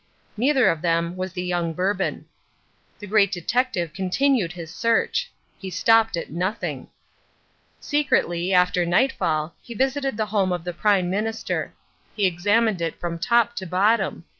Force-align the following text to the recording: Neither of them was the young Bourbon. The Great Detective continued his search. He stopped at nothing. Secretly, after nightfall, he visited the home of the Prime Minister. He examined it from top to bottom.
Neither 0.35 0.67
of 0.67 0.81
them 0.81 1.15
was 1.15 1.31
the 1.33 1.43
young 1.43 1.73
Bourbon. 1.73 2.25
The 2.97 3.05
Great 3.05 3.31
Detective 3.31 3.93
continued 3.93 4.51
his 4.53 4.73
search. 4.73 5.31
He 5.59 5.69
stopped 5.69 6.17
at 6.17 6.31
nothing. 6.31 6.87
Secretly, 7.79 8.51
after 8.51 8.83
nightfall, 8.83 9.53
he 9.61 9.75
visited 9.75 10.17
the 10.17 10.25
home 10.33 10.51
of 10.51 10.63
the 10.63 10.73
Prime 10.73 11.11
Minister. 11.11 11.75
He 12.15 12.25
examined 12.25 12.81
it 12.81 12.99
from 12.99 13.19
top 13.19 13.55
to 13.57 13.67
bottom. 13.67 14.25